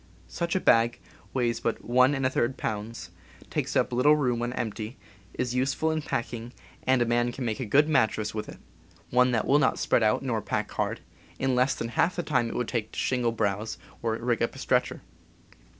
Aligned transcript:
Such 0.27 0.55
a 0.55 0.59
bag 0.59 0.97
weighs 1.31 1.59
but 1.59 1.79
Ij 1.87 2.57
pounds, 2.57 3.11
takes 3.51 3.75
up 3.75 3.93
little 3.93 4.15
room 4.15 4.39
when 4.39 4.51
empty, 4.53 4.97
is 5.35 5.53
useful 5.53 5.91
in 5.91 6.01
packing, 6.01 6.53
and 6.87 7.03
a 7.03 7.05
man 7.05 7.31
can 7.31 7.45
make 7.45 7.59
a 7.59 7.67
good 7.67 7.87
mattress 7.87 8.33
with 8.33 8.49
it— 8.49 8.57
one 9.11 9.29
that 9.31 9.45
will 9.45 9.59
not 9.59 9.77
spread 9.77 10.01
out 10.01 10.23
nor 10.23 10.41
pack 10.41 10.71
hard— 10.71 11.01
in 11.37 11.53
less 11.53 11.75
PERSONAL 11.75 11.89
KITS 11.89 11.95
25 11.97 11.97
than 11.97 12.03
half 12.03 12.15
the 12.15 12.23
time 12.23 12.49
it 12.49 12.55
would 12.55 12.67
take 12.67 12.91
to 12.91 12.97
shingle 12.97 13.31
browse 13.31 13.77
or 14.01 14.15
rig 14.15 14.41
up 14.41 14.55
a 14.55 14.57
stretcher. 14.57 15.01